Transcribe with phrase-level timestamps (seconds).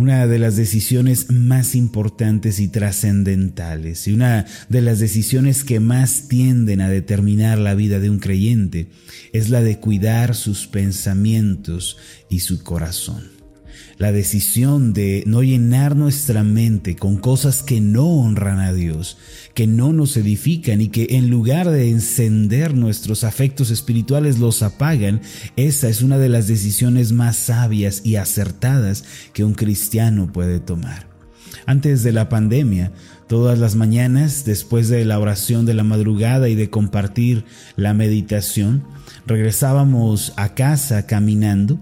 [0.00, 6.26] una de las decisiones más importantes y trascendentales y una de las decisiones que más
[6.26, 8.86] tienden a determinar la vida de un creyente
[9.34, 11.98] es la de cuidar sus pensamientos
[12.30, 13.39] y su corazón
[13.98, 19.18] la decisión de no llenar nuestra mente con cosas que no honran a Dios,
[19.54, 25.20] que no nos edifican y que en lugar de encender nuestros afectos espirituales los apagan,
[25.56, 29.04] esa es una de las decisiones más sabias y acertadas
[29.34, 31.06] que un cristiano puede tomar.
[31.66, 32.92] Antes de la pandemia,
[33.28, 37.44] todas las mañanas, después de la oración de la madrugada y de compartir
[37.76, 38.82] la meditación,
[39.26, 41.78] regresábamos a casa caminando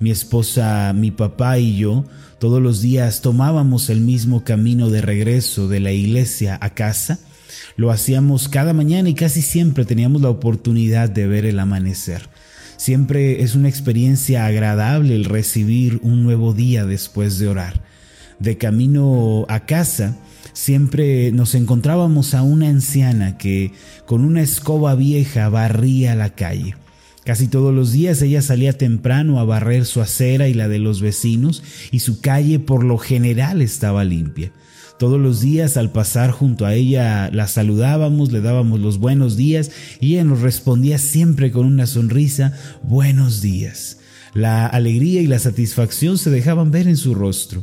[0.00, 2.04] mi esposa, mi papá y yo
[2.38, 7.18] todos los días tomábamos el mismo camino de regreso de la iglesia a casa.
[7.76, 12.28] Lo hacíamos cada mañana y casi siempre teníamos la oportunidad de ver el amanecer.
[12.76, 17.82] Siempre es una experiencia agradable el recibir un nuevo día después de orar.
[18.38, 20.16] De camino a casa,
[20.52, 23.72] siempre nos encontrábamos a una anciana que
[24.06, 26.76] con una escoba vieja barría la calle.
[27.28, 31.02] Casi todos los días ella salía temprano a barrer su acera y la de los
[31.02, 34.50] vecinos y su calle por lo general estaba limpia.
[34.98, 39.70] Todos los días al pasar junto a ella la saludábamos, le dábamos los buenos días
[40.00, 43.98] y ella nos respondía siempre con una sonrisa, buenos días.
[44.32, 47.62] La alegría y la satisfacción se dejaban ver en su rostro.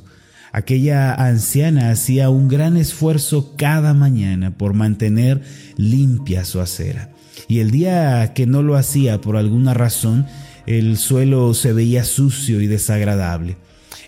[0.57, 5.41] Aquella anciana hacía un gran esfuerzo cada mañana por mantener
[5.75, 7.09] limpia su acera
[7.49, 10.25] y el día que no lo hacía por alguna razón,
[10.65, 13.57] el suelo se veía sucio y desagradable.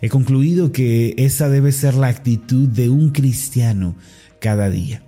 [0.01, 3.97] He concluido que esa debe ser la actitud de un cristiano
[4.39, 5.03] cada día.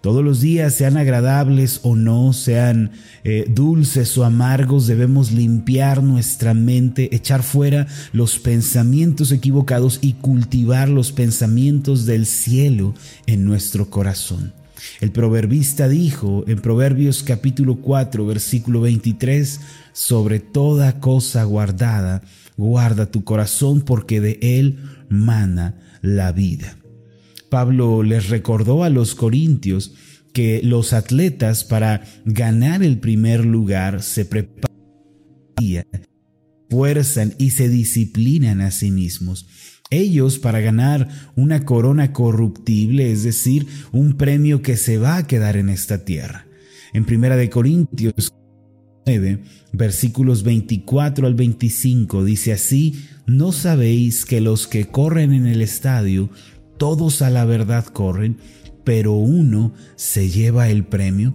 [0.00, 2.92] Todos los días, sean agradables o no, sean
[3.24, 10.88] eh, dulces o amargos, debemos limpiar nuestra mente, echar fuera los pensamientos equivocados y cultivar
[10.88, 12.94] los pensamientos del cielo
[13.26, 14.52] en nuestro corazón.
[15.00, 19.60] El proverbista dijo en Proverbios capítulo 4 versículo 23,
[19.92, 22.22] sobre toda cosa guardada,
[22.56, 24.78] guarda tu corazón porque de él
[25.08, 26.76] mana la vida.
[27.50, 29.94] Pablo les recordó a los corintios
[30.32, 34.68] que los atletas para ganar el primer lugar se preparan,
[36.70, 39.46] fuerzan y se disciplinan a sí mismos.
[39.90, 45.56] Ellos para ganar una corona corruptible, es decir, un premio que se va a quedar
[45.56, 46.46] en esta tierra.
[46.92, 48.34] En Primera de Corintios
[49.06, 49.42] 9,
[49.72, 56.28] versículos 24 al 25 dice así, ¿no sabéis que los que corren en el estadio,
[56.78, 58.38] todos a la verdad corren,
[58.84, 61.34] pero uno se lleva el premio?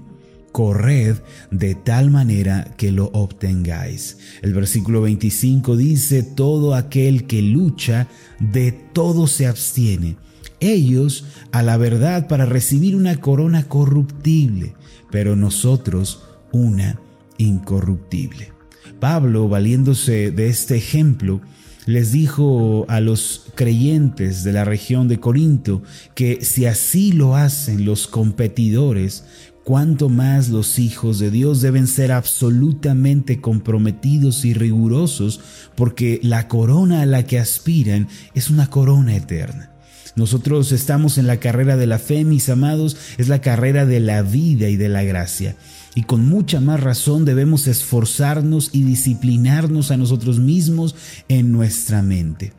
[0.54, 1.18] corred
[1.52, 4.18] de tal manera que lo obtengáis.
[4.42, 8.08] El versículo 25 dice, todo aquel que lucha,
[8.40, 10.16] de todo se abstiene.
[10.62, 14.76] Ellos a la verdad para recibir una corona corruptible,
[15.12, 16.24] pero nosotros
[16.54, 17.00] una
[17.38, 18.54] incorruptible.
[19.02, 21.42] Pablo, valiéndose de este ejemplo,
[21.86, 25.82] les dijo a los creyentes de la región de Corinto
[26.16, 29.26] que si así lo hacen los competidores,
[29.64, 35.40] cuánto más los hijos de Dios deben ser absolutamente comprometidos y rigurosos,
[35.76, 39.70] porque la corona a la que aspiran es una corona eterna.
[40.16, 44.22] Nosotros estamos en la carrera de la fe, mis amados, es la carrera de la
[44.22, 45.56] vida y de la gracia.
[45.96, 50.96] Y con mucha más razón debemos esforzarnos y disciplinarnos a nosotros mismos
[51.28, 52.54] en nuestra mente.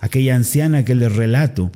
[0.00, 1.70] Aquella anciana que les relato,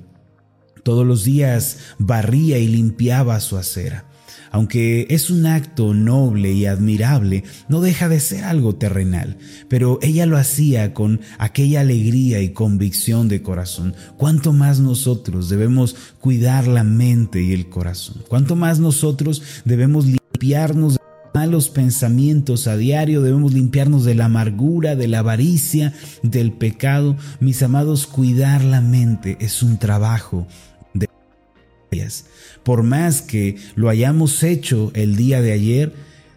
[0.82, 4.06] todos los días barría y limpiaba su acera.
[4.50, 9.36] Aunque es un acto noble y admirable, no deja de ser algo terrenal,
[9.69, 13.96] pero ella lo hacía con aquella alegría y convicción de corazón.
[14.16, 18.22] ¿Cuánto más nosotros debemos cuidar la mente y el corazón?
[18.28, 20.98] ¿Cuánto más nosotros debemos limpiarnos
[21.44, 25.93] malos pensamientos a diario, debemos limpiarnos de la amargura, de la avaricia,
[26.23, 27.17] del pecado.
[27.38, 30.46] Mis amados, cuidar la mente es un trabajo
[32.62, 35.93] por más que lo hayamos hecho el día de ayer,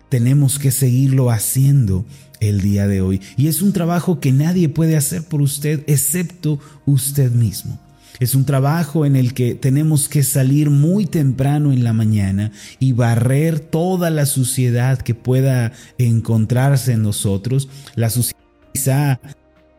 [0.09, 2.05] tenemos que seguirlo haciendo
[2.39, 3.21] el día de hoy.
[3.35, 7.79] Y es un trabajo que nadie puede hacer por usted excepto usted mismo.
[8.19, 12.93] Es un trabajo en el que tenemos que salir muy temprano en la mañana y
[12.93, 19.19] barrer toda la suciedad que pueda encontrarse en nosotros, la suciedad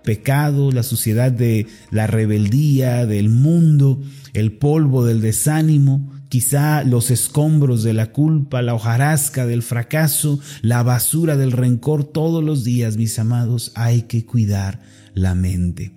[0.04, 4.00] pecado, la suciedad de la rebeldía, del mundo,
[4.34, 10.82] el polvo del desánimo, quizá los escombros de la culpa, la hojarasca del fracaso, la
[10.82, 14.80] basura del rencor todos los días, mis amados, hay que cuidar
[15.12, 15.92] la mente.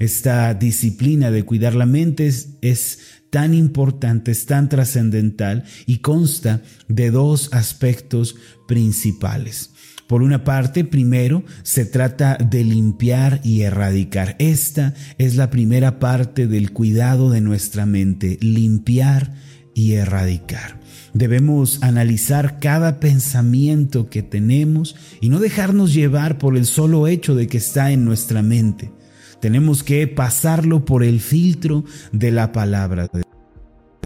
[0.00, 2.98] Esta disciplina de cuidar la mente es,
[3.28, 8.34] tan importante, es tan trascendental y consta de dos aspectos
[8.66, 9.70] principales.
[10.08, 14.36] Por una parte, primero, se trata de limpiar y erradicar.
[14.40, 19.34] Esta es la primera parte del cuidado de nuestra mente, limpiar
[19.74, 20.80] y erradicar.
[21.12, 27.48] Debemos analizar cada pensamiento que tenemos y no dejarnos llevar por el solo hecho de
[27.48, 28.90] que está en nuestra mente.
[29.40, 33.08] Tenemos que pasarlo por el filtro de la palabra.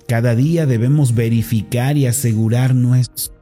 [0.06, 3.34] Cada día debemos verificar y asegurar nuestros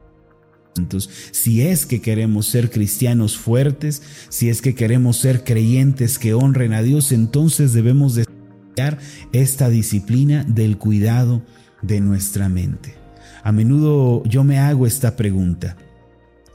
[1.31, 6.73] si es que queremos ser cristianos fuertes, si es que queremos ser creyentes que honren
[6.73, 8.97] a Dios, entonces debemos desarrollar
[9.33, 11.43] esta disciplina del cuidado
[11.81, 12.95] de nuestra mente.
[13.43, 15.77] A menudo yo me hago esta pregunta.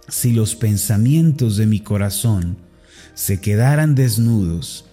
[0.08, 2.56] Si los pensamientos de mi corazón
[3.14, 4.88] se quedaran desnudos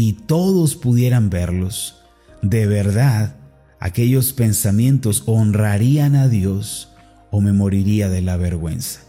[0.00, 1.96] y todos pudieran verlos,
[2.40, 3.36] de verdad
[3.80, 6.88] aquellos pensamientos honrarían a Dios
[7.30, 9.00] o me moriría de la vergüenza?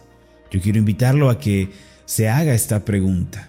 [0.51, 1.71] Yo quiero invitarlo a que
[2.03, 3.47] se haga esta pregunta.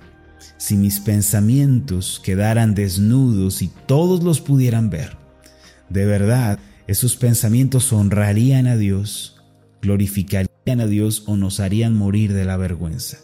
[0.57, 5.17] Si mis pensamientos quedaran desnudos y todos los pudieran ver,
[5.89, 9.43] de verdad, esos pensamientos honrarían a Dios,
[9.83, 13.19] glorificarían a Dios o nos harían morir de la vergüenza.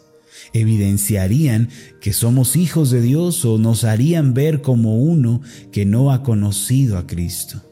[0.53, 1.69] Evidenciarían
[2.01, 5.41] que somos hijos de Dios o nos harían ver como uno
[5.73, 7.63] que no ha conocido a Cristo.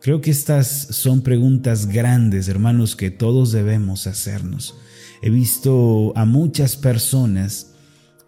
[0.00, 4.74] Creo que estas son preguntas grandes, hermanos, que todos debemos hacernos.
[5.22, 7.68] He visto a muchas personas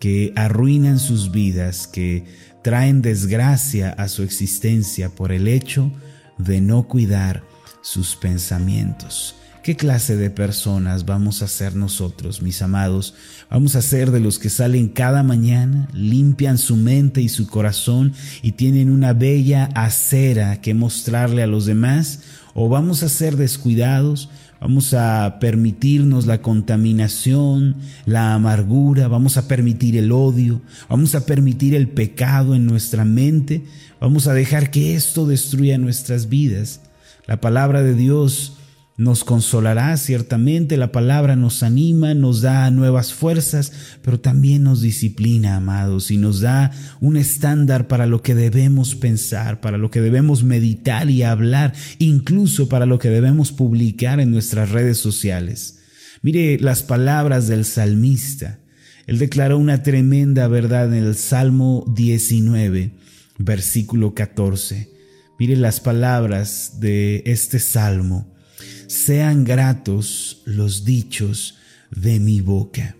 [0.01, 2.25] que arruinan sus vidas, que
[2.63, 5.93] traen desgracia a su existencia por el hecho
[6.39, 7.45] de no cuidar
[7.83, 9.37] sus pensamientos.
[9.67, 13.15] ¿Qué clase de personas vamos a ser nosotros, mis amados?
[13.51, 18.13] ¿Vamos a ser de los que salen cada mañana, limpian su mente y su corazón
[18.43, 22.21] y tienen una bella acera que mostrarle a los demás?
[22.55, 24.31] ¿O vamos a ser descuidados?
[24.61, 27.75] Vamos a permitirnos la contaminación,
[28.05, 33.65] la amargura, vamos a permitir el odio, vamos a permitir el pecado en nuestra mente,
[33.99, 36.83] vamos a dejar que esto destruya nuestras vidas.
[37.27, 38.56] La palabra de Dios
[38.99, 45.57] nos consolará ciertamente, la palabra nos anima, nos da nuevas fuerzas, pero también nos disciplina,
[45.57, 46.71] amados, y nos da
[47.01, 52.71] un estándar para lo que debemos pensar, para lo que debemos meditar y hablar, incluso
[52.71, 55.81] para lo que debemos publicar en nuestras redes sociales.
[56.23, 58.61] Mire las palabras del salmista.
[59.07, 62.93] Él declaró una tremenda verdad en el Salmo 19,
[63.37, 64.89] versículo 14.
[65.39, 68.36] Mire las palabras de este salmo
[68.87, 71.57] sean gratos los dichos
[71.91, 72.97] de mi boca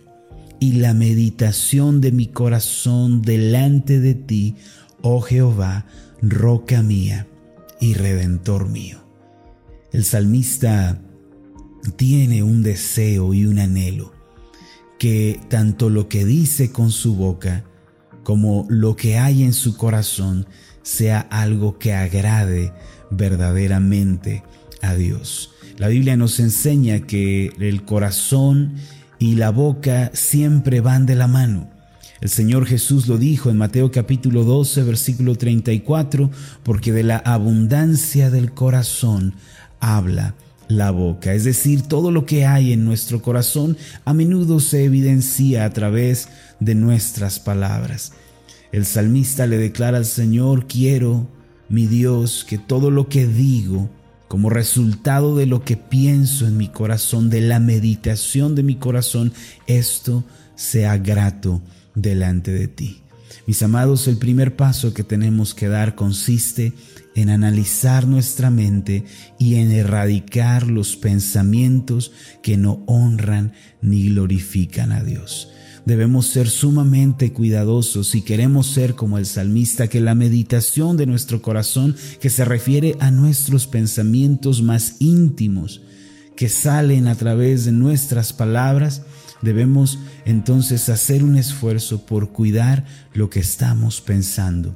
[0.59, 4.55] y la meditación de mi corazón delante de ti,
[5.01, 5.85] oh Jehová,
[6.21, 7.27] roca mía
[7.79, 9.03] y redentor mío.
[9.91, 10.99] El salmista
[11.95, 14.13] tiene un deseo y un anhelo,
[14.99, 17.63] que tanto lo que dice con su boca
[18.23, 20.47] como lo que hay en su corazón
[20.81, 22.73] sea algo que agrade
[23.09, 24.43] verdaderamente
[24.81, 25.53] a Dios.
[25.77, 28.73] La Biblia nos enseña que el corazón
[29.19, 31.69] y la boca siempre van de la mano.
[32.19, 36.31] El Señor Jesús lo dijo en Mateo capítulo 12, versículo 34,
[36.63, 39.35] porque de la abundancia del corazón
[39.79, 40.33] habla
[40.67, 41.35] la boca.
[41.35, 46.27] Es decir, todo lo que hay en nuestro corazón a menudo se evidencia a través
[46.59, 48.13] de nuestras palabras.
[48.71, 51.29] El salmista le declara al Señor, quiero,
[51.69, 53.91] mi Dios, que todo lo que digo
[54.27, 59.33] como resultado de lo que pienso en mi corazón, de la meditación de mi corazón,
[59.67, 60.23] esto
[60.55, 61.61] sea grato
[61.95, 63.01] delante de ti.
[63.45, 66.73] Mis amados, el primer paso que tenemos que dar consiste
[67.15, 69.05] en analizar nuestra mente
[69.39, 72.11] y en erradicar los pensamientos
[72.43, 75.49] que no honran ni glorifican a Dios.
[75.87, 81.41] Debemos ser sumamente cuidadosos si queremos ser como el salmista, que la meditación de nuestro
[81.41, 85.81] corazón, que se refiere a nuestros pensamientos más íntimos,
[86.35, 89.03] que salen a través de nuestras palabras,
[89.41, 94.75] debemos entonces hacer un esfuerzo por cuidar lo que estamos pensando.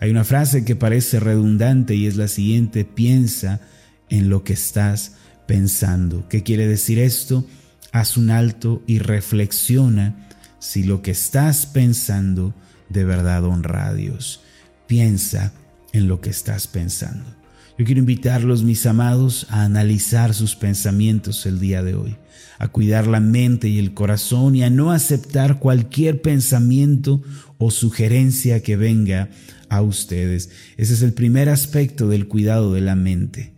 [0.00, 3.60] Hay una frase que parece redundante y es la siguiente, piensa
[4.08, 5.12] en lo que estás
[5.46, 6.28] pensando.
[6.28, 7.46] ¿Qué quiere decir esto?
[7.92, 10.26] Haz un alto y reflexiona
[10.60, 12.54] si lo que estás pensando
[12.88, 14.42] de verdad honra a Dios.
[14.86, 15.52] Piensa
[15.92, 17.24] en lo que estás pensando.
[17.78, 22.16] Yo quiero invitarlos, mis amados, a analizar sus pensamientos el día de hoy,
[22.58, 27.22] a cuidar la mente y el corazón y a no aceptar cualquier pensamiento
[27.56, 29.30] o sugerencia que venga
[29.70, 30.50] a ustedes.
[30.76, 33.54] Ese es el primer aspecto del cuidado de la mente.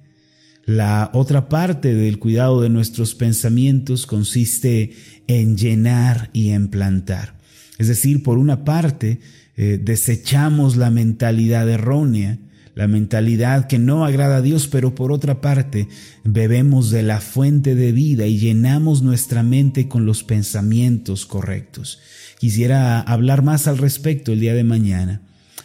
[0.64, 4.92] La otra parte del cuidado de nuestros pensamientos consiste
[5.26, 7.38] en llenar y en plantar.
[7.78, 9.18] Es decir, por una parte,
[9.56, 12.38] eh, desechamos la mentalidad errónea,
[12.74, 15.88] la mentalidad que no agrada a Dios, pero por otra parte,
[16.24, 21.98] bebemos de la fuente de vida y llenamos nuestra mente con los pensamientos correctos.
[22.38, 25.22] Quisiera hablar más al respecto el día de mañana.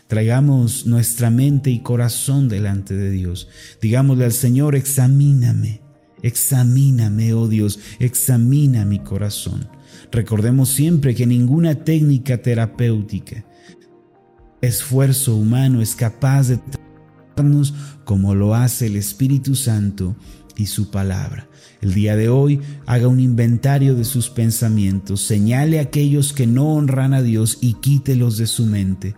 [0.08, 3.50] Traigamos nuestra mente y corazón delante de Dios.
[3.82, 5.82] Digámosle al Señor, examíname,
[6.22, 9.68] examíname, oh Dios, examina mi corazón.
[10.10, 13.46] Recordemos siempre que ninguna técnica terapéutica,
[14.62, 17.74] esfuerzo humano es capaz de tratarnos
[18.06, 20.16] como lo hace el Espíritu Santo
[20.56, 21.50] y su palabra.
[21.82, 26.70] El día de hoy haga un inventario de sus pensamientos, señale a aquellos que no
[26.76, 29.14] honran a Dios y quítelos de su mente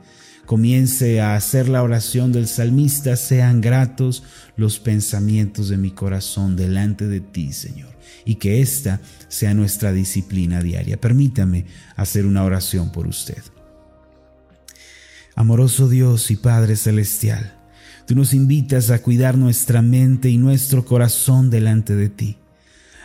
[0.49, 4.23] comience a hacer la oración del salmista, sean gratos
[4.57, 7.91] los pensamientos de mi corazón delante de ti, Señor,
[8.25, 10.99] y que esta sea nuestra disciplina diaria.
[10.99, 11.65] Permítame
[11.95, 13.37] hacer una oración por usted.
[15.35, 17.53] Amoroso Dios y Padre Celestial,
[18.07, 22.37] tú nos invitas a cuidar nuestra mente y nuestro corazón delante de ti.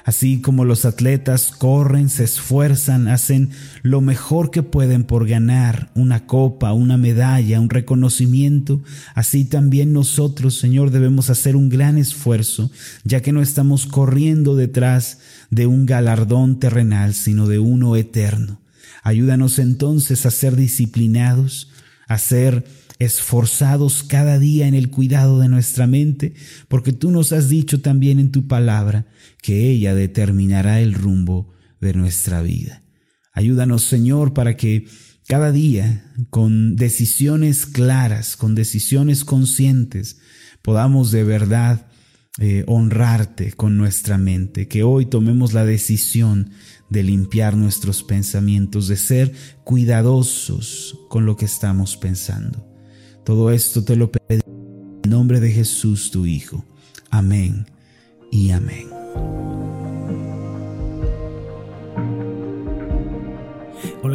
[0.04, 3.50] Así como los atletas corren, se esfuerzan, hacen
[3.82, 8.82] lo mejor que pueden por ganar una copa, una medalla, un reconocimiento,
[9.14, 12.70] así también nosotros, Señor, debemos hacer un gran esfuerzo,
[13.04, 18.60] ya que no estamos corriendo detrás de un galardón terrenal, sino de uno eterno.
[19.02, 21.70] Ayúdanos entonces a ser disciplinados,
[22.08, 22.66] a ser
[22.98, 26.34] esforzados cada día en el cuidado de nuestra mente,
[26.68, 29.06] porque tú nos has dicho también en tu palabra
[29.42, 32.82] que ella determinará el rumbo de nuestra vida.
[33.32, 34.86] Ayúdanos, Señor, para que
[35.26, 40.18] cada día, con decisiones claras, con decisiones conscientes,
[40.62, 41.86] podamos de verdad
[42.38, 46.50] eh, honrarte con nuestra mente, que hoy tomemos la decisión
[46.90, 49.32] de limpiar nuestros pensamientos, de ser
[49.64, 52.73] cuidadosos con lo que estamos pensando.
[53.24, 54.42] Todo esto te lo pedí
[55.02, 56.62] en nombre de Jesús tu Hijo.
[57.10, 57.66] Amén
[58.30, 58.88] y amén.